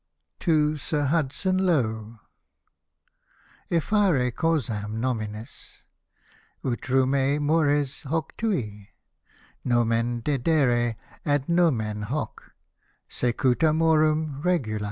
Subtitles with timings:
[0.39, 2.19] TO SIR HUDSON LOWE
[3.69, 5.83] Effare causam nominis,
[6.65, 8.89] Utiuniue mores hoc tui
[9.63, 12.55] Nomen dedere, an nomen hoc
[13.07, 14.79] Secuta moruiii regula.